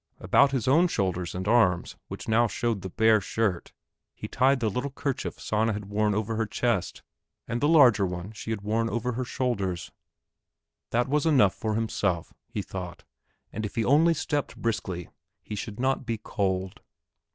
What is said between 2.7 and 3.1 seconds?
the